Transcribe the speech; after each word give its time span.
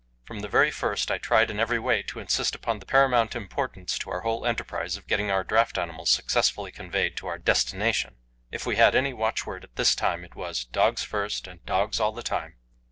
From 0.25 0.39
the 0.39 0.47
very 0.47 0.71
first 0.71 1.11
I 1.11 1.19
tried 1.19 1.51
in 1.51 1.59
every 1.59 1.77
way 1.77 2.01
to 2.01 2.17
insist 2.19 2.55
upon 2.55 2.79
the 2.79 2.87
paramount 2.87 3.35
importance 3.35 3.99
to 3.99 4.09
our 4.09 4.21
whole 4.21 4.47
enterprise 4.47 4.97
of 4.97 5.05
getting 5.05 5.29
our 5.29 5.43
draught 5.43 5.77
animals 5.77 6.09
successfully 6.09 6.71
conveyed 6.71 7.15
to 7.17 7.27
our 7.27 7.37
destination. 7.37 8.15
If 8.49 8.65
we 8.65 8.77
had 8.77 8.95
any 8.95 9.13
watchword 9.13 9.63
at 9.63 9.75
this 9.75 9.93
time 9.93 10.25
it 10.25 10.33
was: 10.35 10.65
"Dogs 10.65 11.03
first, 11.03 11.45
and 11.45 11.63
dogs 11.67 11.99
all 11.99 12.13
the 12.13 12.23
time." 12.23 12.55